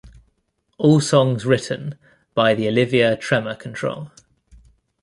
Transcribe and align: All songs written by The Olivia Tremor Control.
All 0.79 0.99
songs 0.99 1.45
written 1.45 1.93
by 2.33 2.55
The 2.55 2.67
Olivia 2.69 3.15
Tremor 3.15 3.53
Control. 3.53 4.09